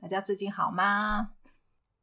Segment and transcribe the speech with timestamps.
[0.00, 1.32] 大家最近好吗？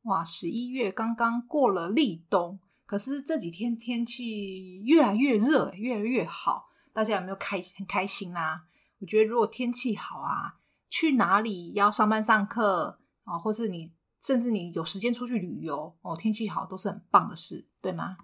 [0.04, 6.69] 哇，十一月刚刚过了立冬，可是这几天天气越来越热，越来越好。
[6.93, 8.65] 大家有没有开很开心啦？
[8.99, 13.91] 我觉得如果天气好啊，去哪里要上班上课啊，或是你
[14.26, 18.18] 甚至你有时间出去旅游哦，天气好都是很棒的事，对吗？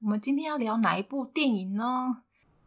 [0.00, 2.22] 我们今天要聊哪一部电影呢？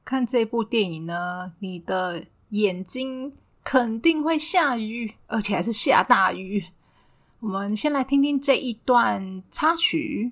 [0.05, 3.33] 看这部电影呢，你的眼睛。
[3.61, 6.63] 肯定会下雨，而且还是下大雨。
[7.41, 10.31] 我们先来听听这一段插曲。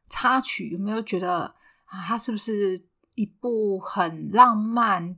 [0.21, 1.55] 插曲，有没有觉得
[1.85, 5.17] 啊，它是不是一部很浪漫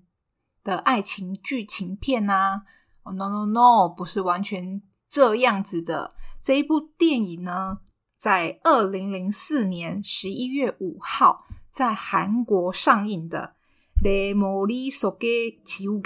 [0.63, 2.61] 的爱情剧情片呢
[3.03, 6.15] ？，no no no，不是完全这样子的。
[6.41, 7.79] 这一部电影呢，
[8.17, 13.55] 在二零零四年十一月五号在韩国上映的
[14.01, 16.01] 《The Molly Soge Chiuge》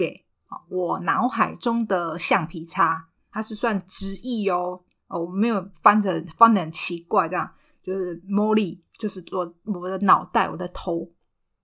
[0.47, 4.81] 啊，我脑海中的橡皮擦，它是算直译哦。
[5.05, 7.53] 哦，我没有翻着翻的很奇怪，这样
[7.87, 11.09] 就是 Molly，就是我我的脑袋，我的头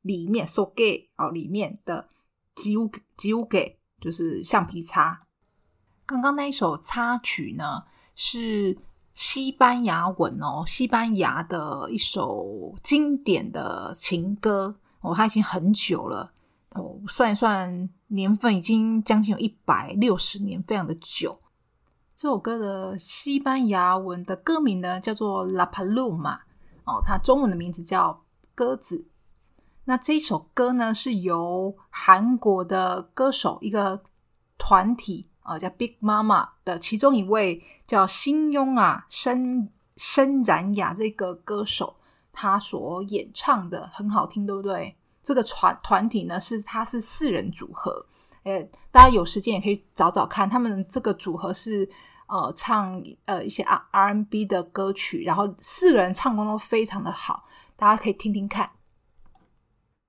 [0.04, 2.08] 里面 so gay 哦里面的
[2.56, 5.28] Chiuge 就是橡皮擦。
[6.06, 7.84] 刚刚那一首插曲呢，
[8.16, 8.78] 是
[9.14, 16.32] 西班牙文哦，西班牙的一首经典的情歌哦，它已经很久了
[16.70, 21.38] 哦，算一算年份，已经将近有一百六十年，非常的久。
[22.24, 26.22] 这首歌的西班牙文的歌名呢，叫做《La Paloma》
[26.86, 28.24] 哦，它中文的名字叫
[28.56, 29.06] 鸽子。
[29.84, 34.02] 那这首歌呢，是由韩国的歌手一个
[34.58, 35.28] 团体。
[35.42, 41.94] 啊，叫 Big Mama 的其中一位叫新庸啊，申申然雅这个歌手，
[42.32, 44.96] 他所演唱的很好听，对不对？
[45.22, 48.06] 这个团团体呢，是他是四人组合，
[48.44, 51.90] 诶，大家有时间也可以找找看，他们这个组合是
[52.28, 57.46] 呃唱呃一些 R R&B 的歌曲，然后四个人唱功都非常的好，
[57.76, 58.72] 大家可以听听看。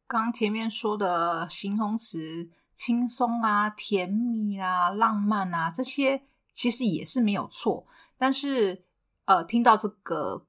[0.06, 2.50] 刚前面说的形容词。
[2.76, 7.86] 轻松啊，甜蜜啊，浪漫啊，这些其实也是没有错。
[8.18, 8.84] 但是，
[9.26, 10.44] 呃，听到这个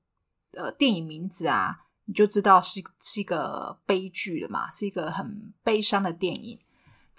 [0.54, 6.60] 呃电影名字啊，你就知道是是一个悲剧了嘛，是一个很悲伤的电影，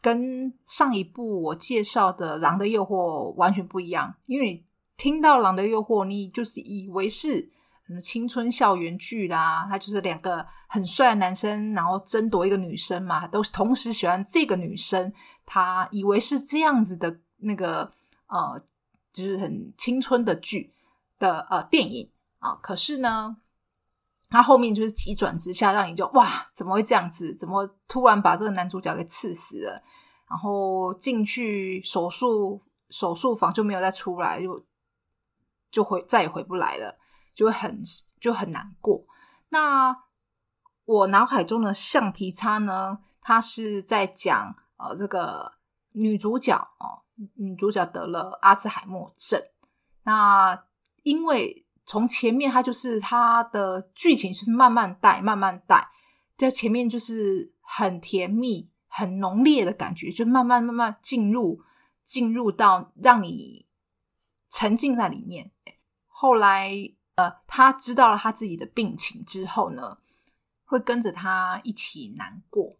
[0.00, 4.14] 跟上一部我介绍的《狼的诱惑》完全不一样。
[4.26, 4.64] 因为你
[4.96, 7.50] 听到《狼的诱惑》，你就是以为是。
[7.86, 15.12] 什么青春校园剧啦，他就是两个很帅的男生，然后争夺一个女生嘛，都同时喜欢这个女生，
[15.44, 17.92] 他以为是这样子的那个
[18.26, 18.60] 呃，
[19.12, 20.74] 就是很青春的剧
[21.20, 22.58] 的呃电影啊。
[22.60, 23.36] 可是呢，
[24.28, 27.34] 他后面就是急转直下，让你就哇，怎么会这样子？
[27.36, 29.82] 怎么突然把这个男主角给刺死了？
[30.28, 32.60] 然后进去手术
[32.90, 34.64] 手术房就没有再出来，就
[35.70, 36.98] 就回再也回不来了。
[37.34, 37.82] 就会很
[38.18, 39.04] 就很难过。
[39.50, 39.94] 那
[40.86, 43.00] 我脑海中的橡皮擦呢？
[43.20, 45.52] 它是在讲呃，这个
[45.92, 47.04] 女主角哦，
[47.34, 49.38] 女主角得了阿兹海默症。
[50.04, 50.64] 那
[51.02, 55.88] 因为从前面它就是它的剧情就是慢慢带，慢慢带，
[56.36, 61.62] 在前面就是很甜蜜、很浓烈的感觉，就慢慢慢慢进入
[62.04, 63.66] 进入到让你
[64.50, 65.52] 沉浸在里面。
[66.06, 66.92] 后来。
[67.16, 69.96] 呃，他知道了他自己的病情之后呢，
[70.66, 72.76] 会跟着他一起难过，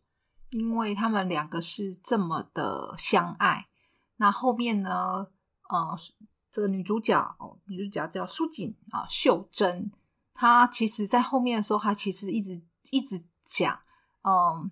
[0.50, 3.67] 因为他们两个是这么的相爱。
[4.17, 5.29] 那后面呢，
[5.70, 5.97] 呃，
[6.56, 9.93] 这个女主角哦，女主角叫苏锦啊，秀珍，
[10.32, 13.79] 她其实在后面的时候，她其实一直一直讲，
[14.23, 14.70] 嗯，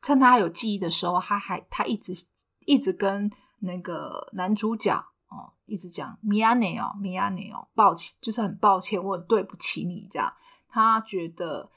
[0.00, 2.14] 趁她有记忆的时候，她还她一直
[2.64, 4.96] 一直跟那个男主角
[5.28, 10.32] 哦，一直讲米亚内哦，米亚内哦，抱歉，就是很抱歉，我很对不起你这样。
[10.70, 11.70] 他觉得，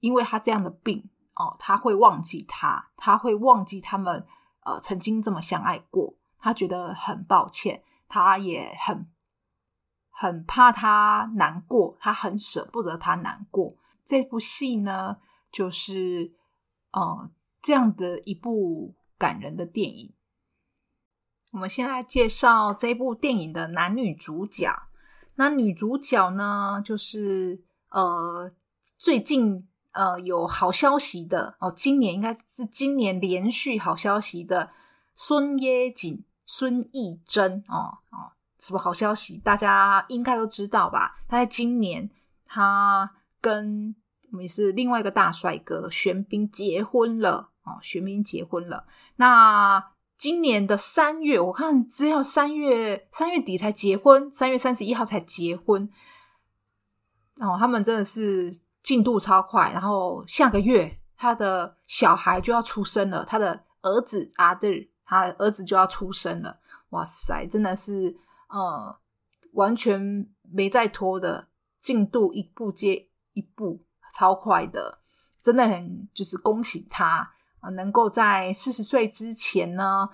[0.00, 4.26] 因为他这样的病哦，他会忘记他，他会忘记他们
[4.64, 6.16] 呃曾经这么相爱过。
[6.40, 9.08] 他觉得很抱歉，他也很
[10.10, 13.76] 很怕他难过，他很舍不得他难过。
[14.04, 15.18] 这部戏呢，
[15.52, 16.32] 就是
[16.92, 17.30] 呃
[17.62, 20.14] 这样的一部感人的电影。
[21.52, 24.72] 我们先来介绍这部电影的男女主角。
[25.34, 28.52] 那女主角呢，就是呃，
[28.98, 34.70] 最近呃有好消息的哦，今年应该是今年连续好消息的
[35.14, 39.38] 孙耶锦、孙艺珍哦哦，什么好消息？
[39.38, 41.14] 大家应该都知道吧？
[41.28, 42.10] 他在今年
[42.44, 43.08] 他
[43.40, 43.94] 跟
[44.32, 48.84] 我们是另外一个大帅哥玄彬结婚了哦，玄彬结婚了。
[49.14, 55.88] 那今年的三月，我看只要三月三月底才结婚，三月三十一号才结婚。
[57.36, 58.52] 哦，他们真的是
[58.82, 59.70] 进度超快。
[59.70, 64.68] 然后下个月他的小孩就要出生了，他的儿子阿德，
[65.10, 66.60] 他儿子就要出生了。
[66.90, 68.16] 哇塞，真的是
[68.48, 68.96] 呃，
[69.54, 71.48] 完全没在拖的
[71.80, 73.84] 进度，一步接一步，
[74.14, 75.00] 超快的，
[75.42, 77.34] 真的很就是恭喜他。
[77.58, 80.08] 啊，能够在四十岁之前呢，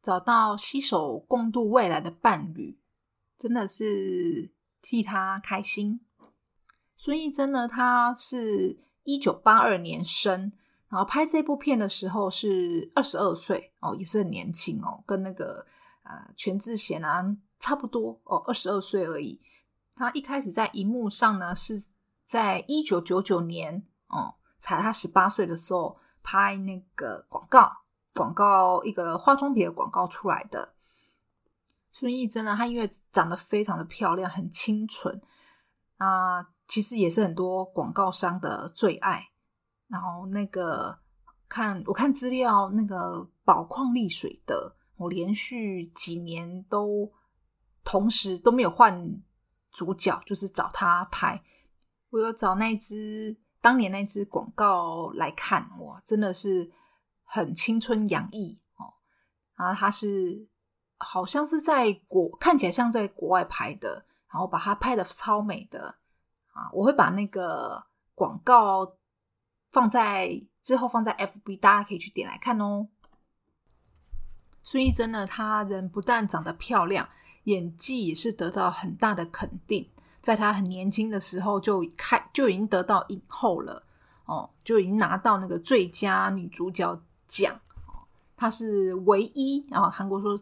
[0.00, 2.78] 找到携手共度未来的伴侣，
[3.36, 6.00] 真的是替他开心。
[6.96, 10.50] 孙艺珍呢，她是一九八二年生，
[10.88, 15.66] 然后拍这部片的时候是二十二岁哦，也是很年轻哦，跟那个
[16.02, 17.24] 呃全智贤啊
[17.60, 19.40] 差不多哦，二十二岁而已。
[19.94, 21.82] 他一开始在荧幕上呢，是
[22.24, 25.98] 在一九九九年哦，才他十八岁的时候。
[26.28, 27.70] 拍那个广告，
[28.12, 30.74] 广告一个化妆品的广告出来的
[31.92, 35.22] 孙艺珍呢，她因为长得非常的漂亮，很清纯
[35.98, 39.28] 啊，其实也是很多广告商的最爱。
[39.88, 40.98] 然后那个
[41.48, 47.12] 看我看资料，那个宝矿力水的，我连续几年都
[47.84, 49.20] 同时都没有换
[49.72, 51.42] 主角，就是找他拍。
[52.10, 53.36] 我有找那只。
[53.58, 56.70] 当年那支广告来看，哇，真的是
[57.24, 58.94] 很青春洋溢哦。
[59.56, 60.46] 然后他是
[60.98, 65.96] 好像是在国，看起来像在国外拍的，然后把它拍的超美的
[66.52, 66.70] 啊。
[66.72, 67.84] 我会把那个
[68.14, 68.86] 广告
[69.70, 72.88] 放在之后放在 FB，大家可以去点来看哦。
[74.62, 77.08] 孙艺珍呢，她人不但长得漂亮，
[77.44, 79.88] 演技也是得到很大的肯定。
[80.20, 83.82] 在她很年轻的时候就开就已经得到影后了
[84.24, 87.60] 哦，就已经拿到那个最佳女主角奖。
[88.36, 90.36] 她是唯一啊，韩国说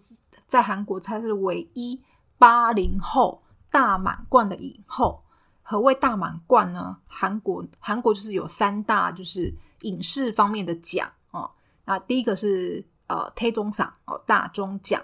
[0.46, 2.02] 在韩国她是唯一
[2.38, 5.23] 八零后大满贯的影后。
[5.66, 6.98] 何谓大满贯呢？
[7.06, 11.50] 韩国韩国就是有三大就是影视方面的奖哦。
[11.86, 15.02] 那第一个是呃推中赏哦大中奖，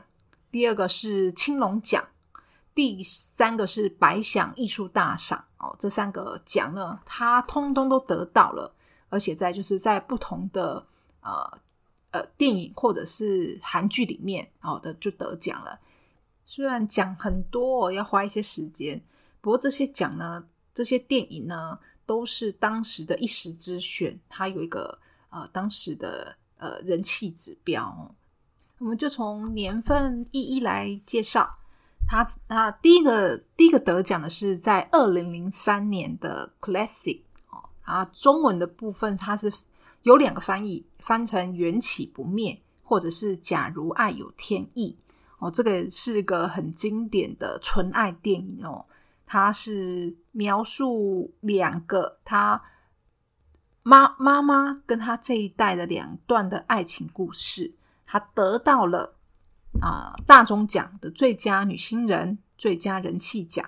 [0.51, 2.05] 第二个是青龙奖。
[2.73, 8.73] 第三个是白想艺术大赏哦，这三个奖呢，他通通都得到了，
[9.09, 10.87] 而且在就是在不同的
[11.21, 11.59] 呃
[12.13, 15.81] 呃电影或者是韩剧里面哦的就得奖了。
[16.45, 19.03] 虽然奖很多，要花一些时间，
[19.41, 20.45] 不过这些奖呢，
[20.75, 24.99] 这些电影呢，都是当时的一时之选，它有一个
[25.31, 28.15] 呃当时的呃人气指标。
[28.79, 31.57] 我们就从年份一一来介绍。
[32.09, 37.21] 他他第一个第一个得奖的是在二零零三年的 Classic
[37.51, 39.53] 哦啊，中文的部分它是
[40.03, 44.97] 有两个翻译，翻成缘起不灭，或者是假如爱有天意
[45.39, 48.85] 哦，这个是个很经典的纯爱电影哦，
[49.33, 52.61] 它是描述两个他
[53.85, 57.73] 妈妈妈跟他这一代的两段的爱情故事，
[58.05, 59.15] 他得到了。
[59.81, 63.65] 啊，大中奖的最佳女新人、最佳人气奖。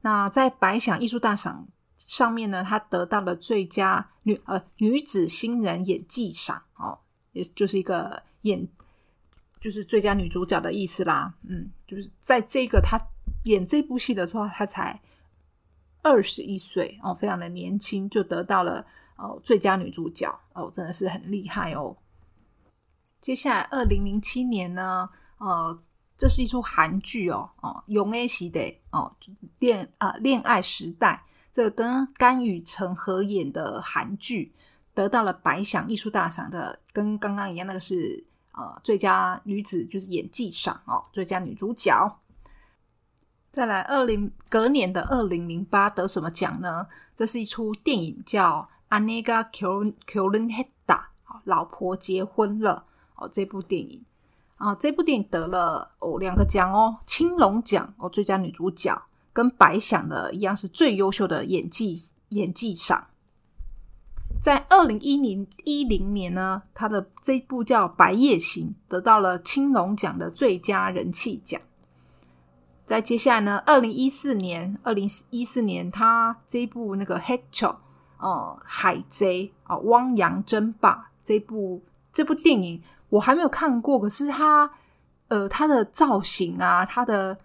[0.00, 6.98] 那在百想艺术大赏上面呢，她得到了最佳女呃女子新人演技赏哦，
[7.30, 8.68] 也就是一个演
[9.60, 11.32] 就是最佳女主角的意思啦。
[11.48, 12.98] 嗯，就是在这个她
[13.48, 15.00] 演这部戏的时候，她才
[16.02, 18.86] 二十一岁哦，非常的年轻，就得到了
[19.16, 21.96] 哦最佳女主角哦，真的是很厉害哦。
[23.20, 25.08] 接下来二零零七年呢？
[25.38, 25.76] 呃，
[26.16, 29.12] 这是一出韩剧哦，哦，永 A 系的哦，
[29.58, 34.52] 恋啊恋爱时代，这个跟甘宇成合演的韩剧，
[34.94, 41.92] 得到了百想艺术大赏的，跟刚刚一样，那个是呃最佳女子就是演技赏哦，最佳女主角。
[43.58, 46.86] 再来，二零隔年的二零零八得什么奖呢？
[47.12, 49.44] 这是一出电影叫《Anega
[50.06, 50.68] Kurenheta》，
[51.42, 52.84] 老婆结婚了
[53.16, 53.28] 哦。
[53.32, 54.00] 这部电影
[54.58, 58.96] 啊，这部电影得了哦两个奖哦，青龙奖哦最佳女主角，
[59.32, 63.08] 跟白想的一样是最优秀的演技演技赏。
[64.40, 71.60] 在二零一零一零年呢，他的这部叫《白夜行》得到了青龙奖的最佳人气奖。
[72.88, 77.42] 在接下来呢，二零一四年，二零一四年，他这部那个《Hatcho》
[78.16, 81.82] 哦，海贼哦，汪洋争霸这部
[82.14, 84.70] 这部电影我还没有看过，可是他
[85.28, 87.36] 呃，他的造型啊，他的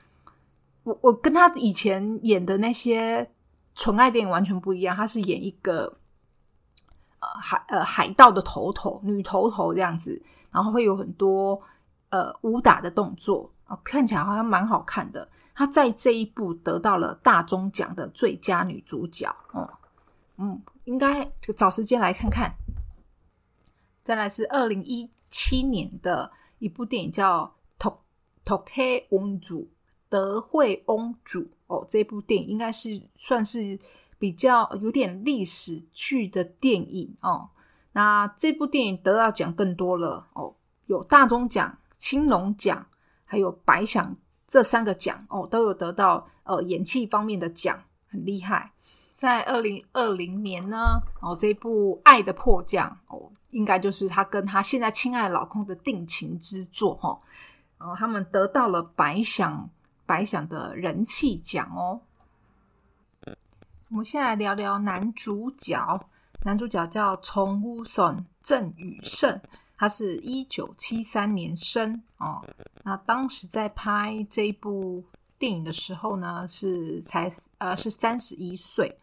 [0.84, 3.30] 我我跟他以前演的那些
[3.76, 5.98] 纯爱电影完全不一样，他是演一个
[7.20, 11.62] 呃海呃海盗的头头女头头这样子，然后会有很多
[12.12, 13.52] 呃武打的动作。
[13.84, 15.30] 看起来好像蛮好看的。
[15.56, 19.34] 她在这一部得到了大中奖的最佳女主角。
[19.52, 19.72] 哦，
[20.38, 22.54] 嗯，应该找时间来看看。
[24.04, 27.46] 再来是二零一七年的一部电影叫
[27.78, 28.04] 《托
[28.44, 29.62] 托克翁主》，
[30.10, 31.48] 德惠翁主。
[31.68, 33.80] 哦，这部电影应该是算是
[34.18, 37.50] 比较有点历史剧的电影哦。
[37.94, 40.56] 那这部电影得到奖更多了哦，
[40.88, 42.88] 有大中奖、青龙奖。
[43.34, 48.72] 还有白想这三个奖哦，都有得到呃演技方面的奖，很厉害。
[49.16, 57.20] 在二零二零年呢，哦这部《爱的迫降》哦，应该就是他跟他现在亲爱老公的定情之作哈。
[57.80, 59.68] 哦，他们得到了白想
[60.06, 62.02] 白想的人气奖哦。
[63.90, 66.08] 我们先来聊聊男主角，
[66.44, 69.42] 男主角叫崇乌顺郑宇胜。
[69.84, 72.42] 他是一九七三年生哦，
[72.84, 75.04] 那当时在拍这一部
[75.38, 78.98] 电影的时候呢，是才呃是三十一岁。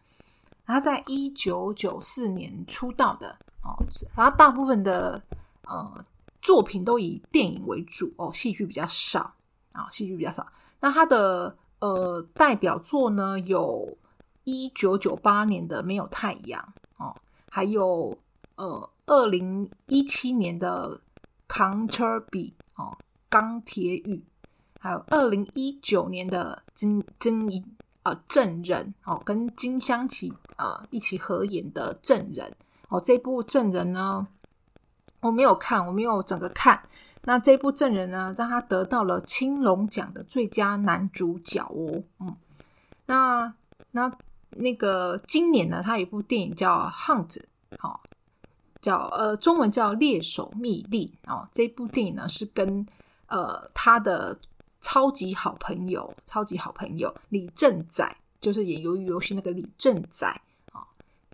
[0.65, 3.77] 他在一九九四年出道的哦，
[4.15, 5.21] 然后大部分的
[5.65, 6.03] 呃
[6.41, 9.31] 作品都以电影为主哦，戏剧比较少
[9.73, 10.47] 啊，戏剧比较少。
[10.79, 13.87] 那他的呃代表作呢，有
[14.45, 16.73] 一九九八年的《没有太阳》
[17.05, 17.15] 哦，
[17.51, 18.17] 还有
[18.55, 18.89] 呃。
[19.07, 21.01] 二零一七年的
[21.53, 22.97] 《contr 比》哦，
[23.29, 24.23] 钢铁雨，
[24.79, 27.63] 还有二零一九年的金金一
[28.03, 32.55] 呃证人哦，跟金香琪呃一起合演的证人
[32.89, 34.27] 哦，这部证人呢
[35.19, 36.81] 我没有看，我没有整个看。
[37.23, 42.35] 那这部证人呢，让他得到了青龙奖的最佳男主角哦，嗯，
[43.05, 43.53] 那
[43.91, 44.11] 那
[44.51, 47.27] 那个今年呢，他有一部电影叫《Hunt》
[47.81, 47.99] 哦。
[48.81, 51.47] 叫呃，中文叫《猎手密令》哦。
[51.51, 52.85] 这部电影呢是跟
[53.27, 54.37] 呃他的
[54.81, 60.81] 超级好朋友、超级好朋友李正宰，就是演《鱿鱼游戏》那个李正宰啊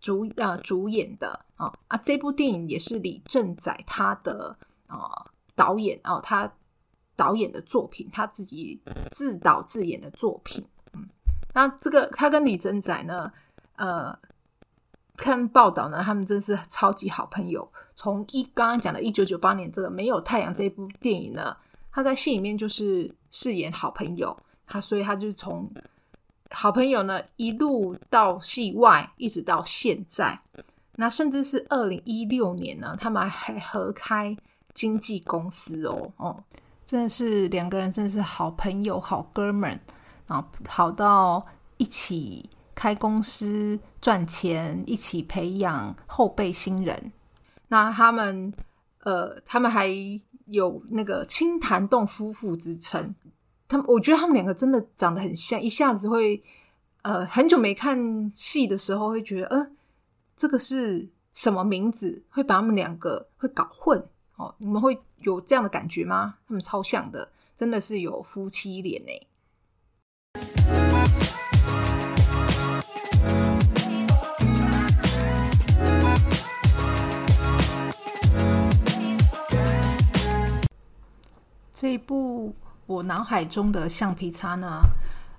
[0.02, 1.96] 主呃主演的啊啊。
[1.98, 5.26] 这部电影也是李正宰他的啊
[5.56, 6.52] 导演哦，他
[7.16, 10.68] 导演的作品，他自己自导自演的作品。
[10.92, 11.08] 嗯，
[11.54, 13.32] 那这个他跟李正宰呢，
[13.78, 14.20] 呃。
[15.18, 17.68] 看报道呢，他们真是超级好朋友。
[17.96, 21.58] 从一刚刚讲的一九九八年这个《没有太阳》这部电影呢，
[21.92, 25.68] 他在戏里面就是饰演好朋友，他所以他就是从
[26.52, 30.40] 好朋友呢一路到戏外，一直到现在。
[30.98, 34.38] 那甚至是二零一六年呢，他们还合开
[34.76, 36.44] 经纪公司哦哦，
[36.86, 39.80] 真的是两个人真的是好朋友、好哥们，
[40.28, 41.44] 然后好到
[41.78, 42.48] 一起。
[42.78, 47.12] 开公司赚钱，一起培养后辈新人。
[47.70, 48.54] 那他们，
[49.00, 49.90] 呃，他们还
[50.46, 53.16] 有那个青潭洞夫妇之称。
[53.68, 56.40] 他们，我觉得他们两个真的长得很像，一下子会，
[57.02, 59.72] 呃，很久没看戏的时候会觉得，呃，
[60.36, 62.24] 这个是什么名字？
[62.30, 64.54] 会把他们两个会搞混哦。
[64.60, 66.36] 你们会有这样的感觉吗？
[66.48, 70.87] 他们超像的，真的是有夫妻脸呢。
[81.80, 82.56] 这一部
[82.88, 84.82] 我脑海中的橡皮擦呢，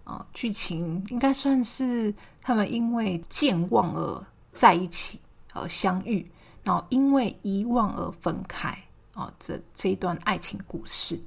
[0.05, 5.21] 啊，剧情应该算是他们因为健忘而在一起
[5.53, 6.31] 而相遇，
[6.63, 8.69] 然后因为遗忘而分开
[9.15, 11.21] 啊，这这一段爱情故事，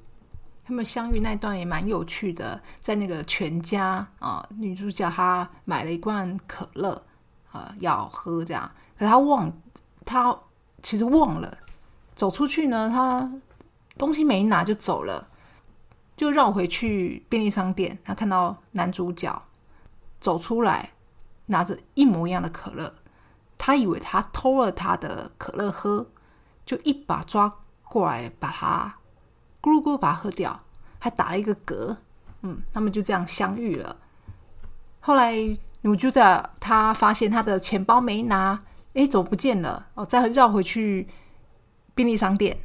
[0.64, 7.04] 他们相遇那段也蛮有趣的，在那个全家啊，女主角她买了一罐可乐，
[7.52, 9.52] 呃，要喝这样，可她忘，
[10.06, 10.34] 她
[10.82, 11.58] 其实忘了
[12.16, 13.30] 走出去呢，她。
[13.98, 15.28] 东西没拿就走了，
[16.16, 17.98] 就绕回去便利商店。
[18.04, 19.42] 他看到男主角
[20.20, 20.92] 走出来，
[21.48, 22.94] 拿着一模一样的可乐，
[23.58, 26.08] 他以为他偷了他的可乐喝，
[26.66, 27.52] 就一把抓
[27.84, 28.96] 过来，把他
[29.62, 30.64] 咕噜咕噜把它喝掉，
[30.98, 31.98] 还打了一个嗝。
[32.42, 33.96] 嗯，他们就这样相遇了。
[35.00, 35.36] 后来
[35.82, 39.88] 女主角她发现她的钱包没拿，哎，怎么不见了？
[39.94, 41.08] 哦，再绕回去
[41.94, 42.58] 便利商店。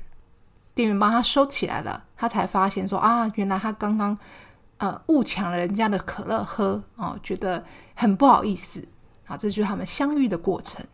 [0.76, 4.16] 店员帮他收起来了，他才发现说啊，原来他刚刚
[4.76, 7.64] 呃误抢了人家的可乐喝哦，觉得
[7.94, 8.86] 很不好意思
[9.26, 9.38] 啊。
[9.38, 10.84] 这就是他们相遇的过程。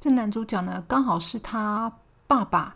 [0.00, 1.92] 这男主角呢，刚好是他
[2.26, 2.74] 爸爸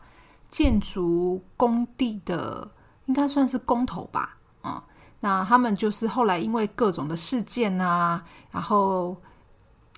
[0.51, 2.71] 建筑工地的，
[3.07, 4.85] 应该算是工头吧啊。
[5.21, 9.17] 那他们就是后来因为各种的事件啊，然后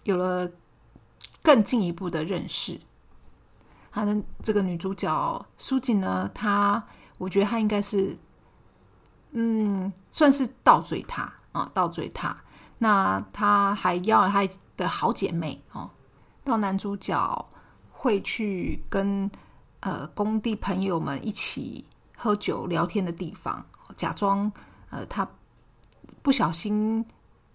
[0.04, 0.48] 有了
[1.42, 2.80] 更进一步的认识。
[3.96, 6.84] 他的这个女主角苏锦呢，她
[7.16, 8.14] 我觉得她应该是，
[9.30, 12.36] 嗯，算是倒追他啊，倒追他。
[12.76, 15.88] 那她还要了她的好姐妹哦，
[16.44, 17.48] 到男主角
[17.90, 19.30] 会去跟
[19.80, 21.82] 呃工地朋友们一起
[22.18, 23.64] 喝酒聊天的地方，
[23.96, 24.52] 假装
[24.90, 25.26] 呃他
[26.20, 27.02] 不小心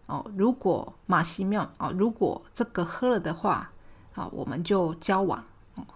[0.08, 3.72] 哦，如果马西妙哦，如果这个喝了的话，
[4.12, 5.44] 好，我们就交往。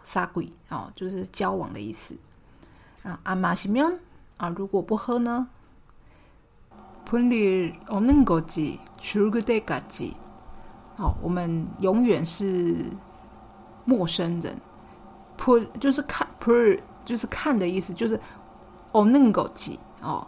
[0.03, 2.17] 撒鬼哦，就是交往的意思。
[3.03, 3.91] 啊，阿马西妙
[4.37, 5.47] 啊，如果不喝呢？
[7.07, 10.13] 분리없는거 지， 죽을때까 지。
[10.95, 12.85] 好，我们永远是
[13.85, 14.57] 陌生人。
[15.37, 18.19] 분就是看，분就是看的意思，就是
[18.93, 20.25] 없는거지哦，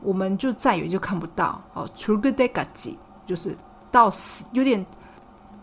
[0.00, 2.96] 我们就再也就看不到哦，죽을때까 지。
[3.31, 3.57] 就是
[3.89, 4.85] 到死有点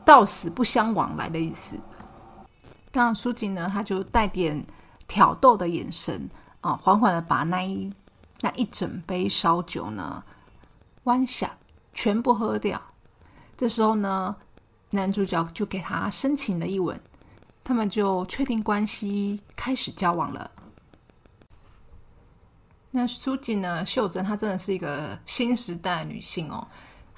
[0.02, 1.78] 到死不相往来的意思。
[2.90, 4.64] 当书锦呢，他就带点
[5.06, 6.26] 挑逗的眼神
[6.62, 7.92] 啊，缓缓的把那一
[8.40, 10.24] 那一整杯烧酒呢
[11.04, 11.50] 弯下，
[11.92, 12.80] 全部喝掉。
[13.54, 14.34] 这时候呢，
[14.88, 16.98] 男主角就给他深情的一吻，
[17.62, 20.50] 他们就确定关系，开始交往了。
[22.90, 26.66] 那书锦呢，秀珍她真的是一个新时代女性哦。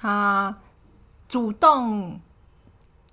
[0.01, 0.57] 他
[1.27, 2.19] 主动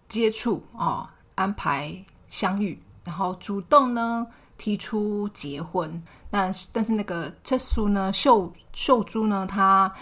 [0.08, 1.94] 接触哦，安排
[2.30, 6.02] 相遇，然后主动呢提出结婚。
[6.30, 9.92] 但但是那个车叔呢，秀秀珠呢，他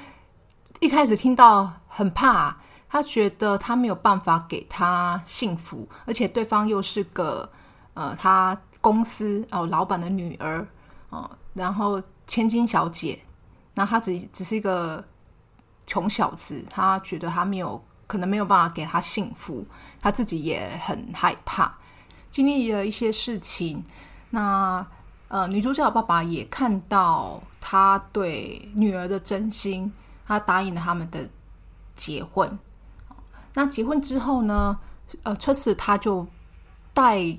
[0.78, 2.56] 一开始听到很怕，
[2.88, 7.50] 他觉得他没有办法给他幸福，而且对方又是个
[7.94, 10.64] 呃，他公司哦老板的女儿
[11.10, 13.20] 哦，然后千金小姐，
[13.74, 15.04] 那他只只是一个。
[15.86, 19.64] 穷小子，他觉得他没有可能没有办法给他幸福，
[20.00, 21.78] 他自己也很害怕，
[22.28, 23.84] 经历了一些事情。
[24.30, 24.84] 那
[25.28, 29.92] 呃，女主角爸爸也看到他对女儿的真心，
[30.26, 31.28] 他答应了他们的
[31.94, 32.58] 结婚。
[33.54, 34.78] 那结婚之后呢，
[35.22, 36.26] 呃，车次他就
[36.92, 37.36] 带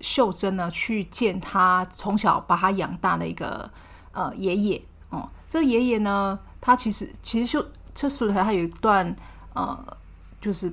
[0.00, 3.70] 秀珍呢去见他从小把他养大的一个
[4.12, 4.82] 呃爷爷。
[5.10, 6.38] 哦，这爷爷呢。
[6.66, 9.14] 他其实其实就这书里头，他有一段
[9.54, 9.96] 呃，
[10.40, 10.72] 就是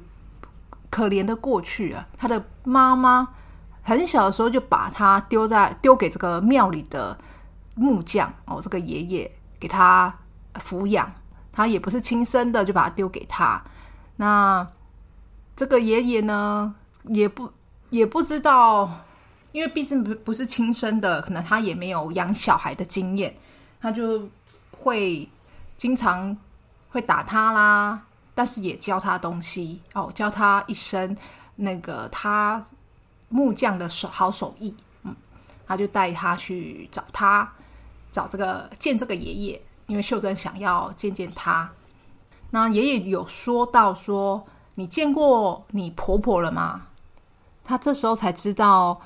[0.90, 2.04] 可怜的过去啊。
[2.18, 3.28] 他的妈妈
[3.84, 7.16] 很小的时候就把他丢在丢给这个庙里的
[7.76, 10.12] 木匠哦，这个爷爷给他
[10.56, 11.14] 抚养，
[11.52, 13.64] 他也不是亲生的，就把他丢给他。
[14.16, 14.68] 那
[15.56, 17.52] 这个爷爷呢，也不
[17.92, 18.90] 也不知道，
[19.52, 23.36] 因为毕竟不不是亲生的，可能他也没有养小孩的经验，
[23.80, 24.28] 他就
[24.82, 25.30] 会。
[25.84, 26.38] 经常
[26.92, 28.02] 会打他啦，
[28.34, 31.18] 但是也教他东西哦，教他一身
[31.58, 32.66] 那个他
[33.28, 34.74] 木匠的手好手艺。
[35.02, 35.14] 嗯，
[35.68, 37.52] 他就带他去找他，
[38.14, 41.70] 找这个见这个爷爷，因为秀珍想要见见他。
[42.52, 46.84] 那爷爷有说到说：“你见过你婆婆了吗？”
[47.62, 49.02] 他这时候才知道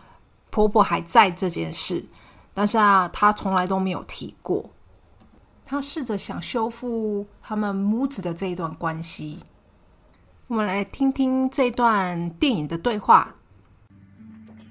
[0.52, 2.06] 婆婆还在这件事，
[2.54, 4.70] 但是啊，他从来都没有提过。
[5.67, 9.45] 他试着想修复他们母子的这一段关系。
[10.47, 13.35] 我们来听听这段电影的对话。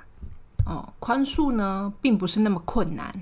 [0.66, 3.14] 哦，宽恕呢，并不是那么困难。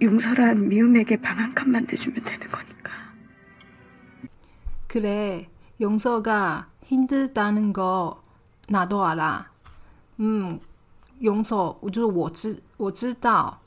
[0.00, 2.92] 용서란 미움에게 방 한 칸만 내주면 되는 거니까.
[4.88, 5.48] 그래,
[5.80, 8.22] 용서가 힘들다는 거
[8.68, 9.50] 나도 알아.
[10.20, 10.60] 음,
[11.22, 13.60] 용서, 就是我知我知道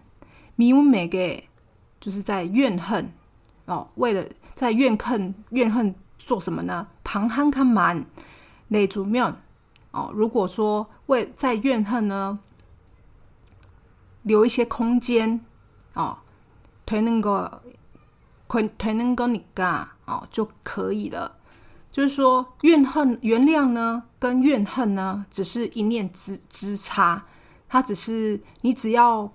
[0.57, 1.45] 미운每个
[2.01, 3.13] 就是在怨恨
[3.67, 6.89] 哦，为了在怨恨怨恨做什么呢？
[7.05, 9.35] 旁한칸만내주면
[9.93, 12.41] 哦，如果说为在怨恨呢，
[14.28, 15.44] 留一些空间
[15.94, 16.18] 哦，
[16.86, 17.50] 推能够，
[18.48, 21.38] 推推能够你干哦就可以了。
[21.92, 27.26] 就是说，怨恨、原谅呢，跟怨恨呢，只是一念之之差，
[27.68, 29.32] 它只是你只要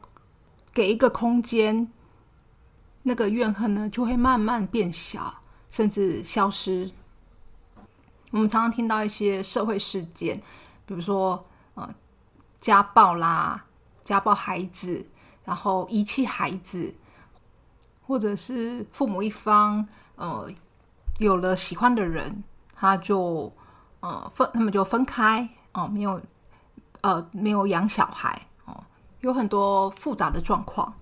[0.73, 1.91] 给一个空间，
[3.03, 6.93] 那个怨恨呢，就会慢慢变小，甚至消失。
[8.31, 10.41] 我们常常听到一些社会事件，
[10.87, 11.93] 比如说呃，
[12.61, 13.65] 家暴啦，
[14.05, 15.07] 家暴孩子，
[15.45, 16.95] 然后遗弃孩子，
[18.07, 19.87] 或者是父母一方
[20.17, 20.51] 呃
[21.19, 22.43] 有了喜欢的人，
[22.75, 23.53] 他就
[24.01, 26.21] 呃分他们就分开哦，没有
[27.01, 28.83] 呃没有养小孩哦。
[29.21, 30.93] 有很多复杂的状况，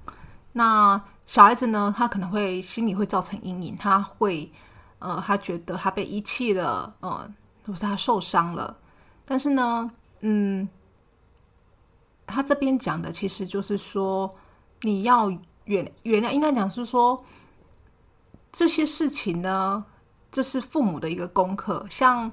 [0.52, 1.94] 那小孩子呢？
[1.96, 4.52] 他可能会心里会造成阴影，他会
[4.98, 7.32] 呃，他觉得他被遗弃了，呃，
[7.64, 8.76] 或是他受伤了。
[9.24, 10.68] 但是呢，嗯，
[12.31, 14.35] 他这边讲的其实就是说，
[14.83, 15.31] 你要
[15.64, 17.23] 原原谅，应该讲是说
[18.53, 19.85] 这些事情呢，
[20.31, 21.87] 这是父母的一个功课。
[21.90, 22.31] 像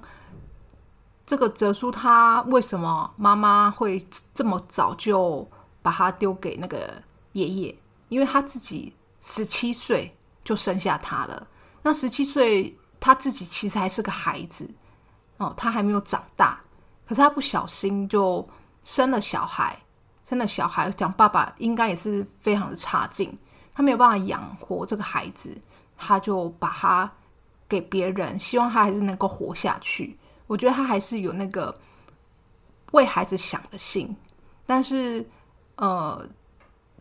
[1.26, 5.48] 这个哲叔，他为什么妈妈会这么早就？
[5.80, 7.74] 把他丢给那个爷爷，
[8.10, 11.48] 因为他自己十七岁就生下他了。
[11.82, 14.70] 那十七岁他自己其实还是个孩子
[15.38, 16.60] 哦，他还没有长大。
[17.08, 18.46] 可是他不小心就
[18.84, 19.82] 生了小孩，
[20.28, 23.38] 生了小孩，讲爸爸应该也是非常的差劲，
[23.72, 25.56] 他没有办法养活这个孩子，
[25.96, 27.12] 他就把他
[27.70, 30.18] 给别人，希望他还是能够活下去。
[30.48, 31.74] 我觉得他还是有那个
[32.94, 34.16] 为孩子想的心，
[34.66, 35.30] 但是。
[35.80, 36.28] 呃，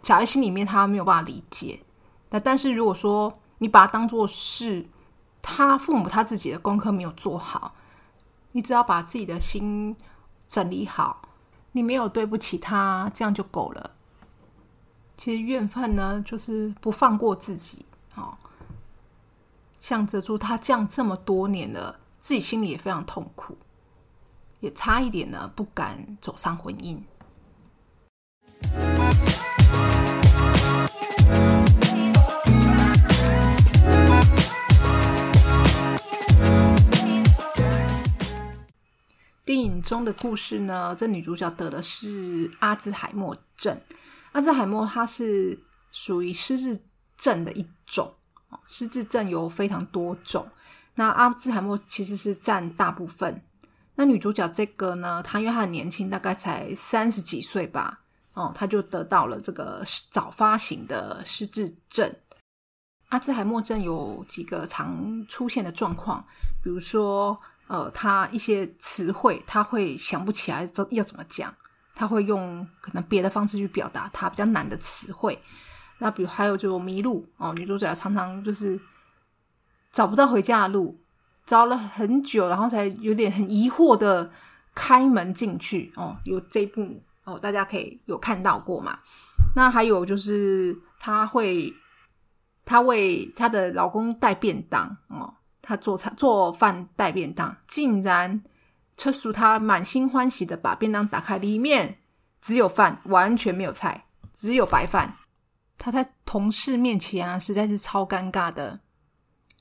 [0.02, 1.80] 小孩心里面他没有办法理解，
[2.28, 4.86] 那但是如果说你把它当做是
[5.40, 7.74] 他父母他自己的功课没有做好，
[8.52, 9.96] 你只要把自己的心
[10.46, 11.25] 整理好，
[11.76, 13.90] 你没有对不起他，这样就够了。
[15.18, 17.84] 其实怨恨呢，就是不放过自己。
[18.14, 18.34] 哦，
[19.78, 23.58] 像泽珠他这样这么多年了，自己心里也非常痛苦，
[24.60, 26.98] 也差一点呢不敢走上婚姻。
[39.46, 40.92] 电影中的故事呢？
[40.98, 43.80] 这女主角得的是阿兹海默症。
[44.32, 45.56] 阿兹海默它是
[45.92, 46.82] 属于失智
[47.16, 48.12] 症的一种。
[48.66, 50.48] 失智症有非常多种，
[50.96, 53.40] 那阿兹海默其实是占大部分。
[53.94, 58.00] 那女主角这个呢，她因为她很年轻，大概才三十几岁吧。
[58.32, 62.12] 哦，她就得到了这个早发型的失智症。
[63.10, 66.26] 阿兹海默症有几个常出现的状况，
[66.60, 67.40] 比如说。
[67.68, 71.52] 呃，他一些词汇他会想不起来要怎么讲，
[71.94, 75.40] 他会用可能别的方式去表达他比较难的词汇。
[75.98, 78.78] 那比如还有就迷路哦，女主角常常就是
[79.92, 81.00] 找不到回家的路，
[81.46, 84.30] 找了很久，然后才有点很疑惑的
[84.74, 86.16] 开门进去哦。
[86.24, 88.98] 有这一部哦，大家可以有看到过嘛？
[89.54, 91.72] 那还有就是她会，
[92.64, 95.32] 她为她的老公带便当哦。
[95.68, 98.40] 他做菜做饭带便当，竟然
[98.96, 101.98] 车叔他满心欢喜的把便当打开，里面
[102.40, 105.16] 只有饭，完全没有菜，只有白饭。
[105.76, 108.78] 他在同事面前啊，实在是超尴尬的。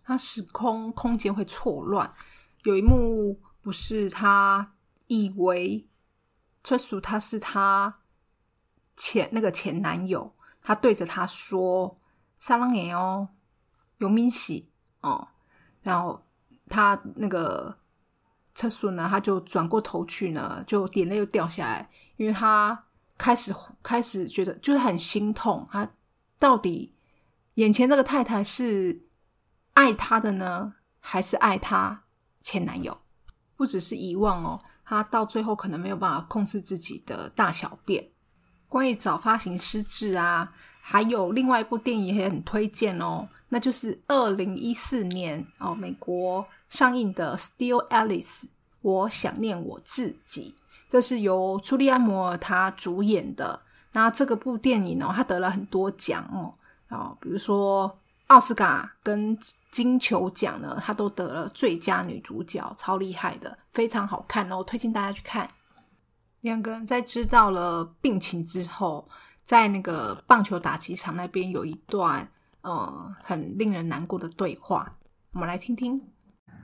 [0.03, 2.13] 他时空空间会错乱。
[2.65, 4.73] 有一幕不是他
[5.07, 5.87] 以为
[6.63, 8.01] 车叔他是他
[8.95, 11.97] 前那个前男友，他对着他说
[12.37, 13.29] ：“撒浪耶哦，
[13.97, 14.69] 有明喜
[15.01, 15.29] 哦。”
[15.85, 16.19] 然后
[16.67, 17.77] 他那个
[18.55, 22.85] 车速呢，他就转过头去呢，就眼泪又掉下来，因为他
[23.19, 25.67] 开始开始觉得就是很心痛。
[25.71, 25.87] 他
[26.39, 26.95] 到底
[27.53, 29.03] 眼前这个太太是
[29.73, 32.05] 爱他的呢，还是爱他
[32.41, 32.97] 前男友？
[33.55, 38.09] 不只是遗忘哦，他到最后可能没有办法控制自己的大小便。
[38.67, 48.41] 关于早发型失智啊，还有另外一部电影也很推荐哦，那就是二零一四年哦美国上映的《Still Alice》，
[48.81, 50.53] 我想念我自己，
[50.89, 53.61] 这是由朱莉安·摩尔她主演的。
[53.93, 56.53] 那这个部电影哦，她得了很多奖哦，
[56.93, 59.37] 啊，比如说奥斯卡跟
[59.71, 65.49] 金球奖呢，它都得了最佳女主角，超厉害的，非常好看哦，推荐大家去看。
[66.41, 69.07] 两个人在知道了病情之后，
[69.45, 72.29] 在那个棒球打击场那边有一段
[72.64, 74.96] 呃很令人难过的对话，
[75.32, 76.00] 我们来听听。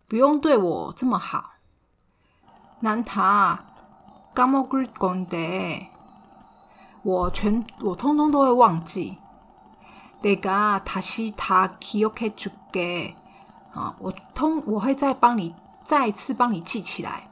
[0.08, 1.50] 不用对我这么好。
[2.82, 5.90] 난다까먹을건 데，
[7.02, 9.18] 我全我通通都会忘记。
[10.26, 13.16] 내가다시다기억해줄 게，
[13.74, 15.52] 啊，我通我会再帮你
[15.84, 17.28] 再次帮你记起来。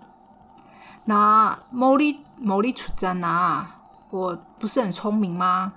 [1.06, 3.66] 나머리머리좋잖 아，
[4.11, 5.72] 我不是很聪明吗？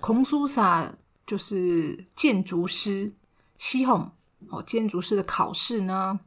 [0.00, 0.92] 공주사
[1.26, 3.12] 就是建筑师，
[3.58, 4.12] 西红
[4.50, 6.20] 哦，建筑师的考试呢，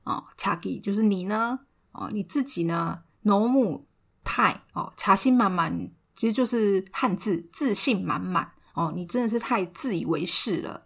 [0.04, 1.60] 哦，자기就是你呢
[1.92, 3.02] 哦，你自己呢？
[3.24, 3.84] 너무
[4.24, 8.92] 太哦，茶心满满，其实就是汉字自信满满哦。
[8.94, 10.82] 你真的是太自以为是了。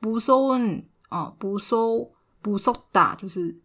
[0.00, 3.60] 무서운哦，무서무섭다就是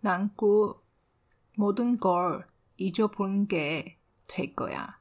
[0.00, 0.74] 난그
[1.56, 2.46] 모든 걸
[2.76, 3.96] 잊어버린 게
[4.26, 5.00] 될 거야.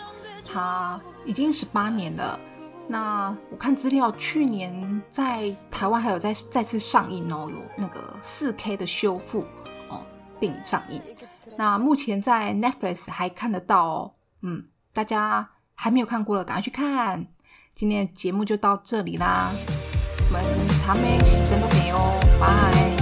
[0.45, 2.39] 它已经十八年了。
[2.87, 9.45] 那我看资料，去年在台湾还有再再次上映哦，有那个四 K 的修复
[9.89, 10.05] 哦，
[10.39, 11.03] 电影上映。
[11.58, 17.28] 那目前在 Netflix 还看得到哦，嗯，大家还没有看过的，赶快去看。
[17.74, 19.52] 今天节目就到这里啦，
[20.28, 20.44] 我们
[20.80, 22.97] 茶妹洗真都没哦，拜。